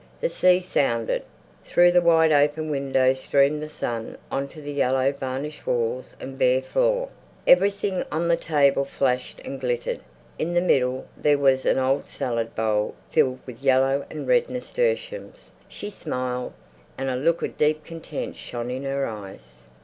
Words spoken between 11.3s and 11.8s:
was an